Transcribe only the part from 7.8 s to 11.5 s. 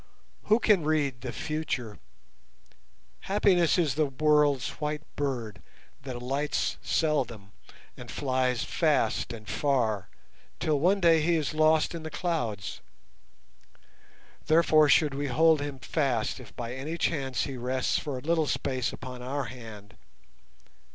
and flies fast and far till one day he